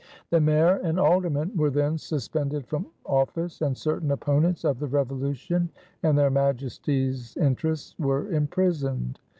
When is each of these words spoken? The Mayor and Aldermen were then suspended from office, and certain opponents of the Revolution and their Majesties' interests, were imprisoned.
The 0.31 0.41
Mayor 0.41 0.77
and 0.77 0.99
Aldermen 0.99 1.55
were 1.55 1.69
then 1.69 1.95
suspended 1.95 2.65
from 2.65 2.87
office, 3.05 3.61
and 3.61 3.77
certain 3.77 4.09
opponents 4.09 4.63
of 4.65 4.79
the 4.79 4.87
Revolution 4.87 5.69
and 6.01 6.17
their 6.17 6.31
Majesties' 6.31 7.37
interests, 7.37 7.93
were 7.99 8.27
imprisoned. 8.31 9.19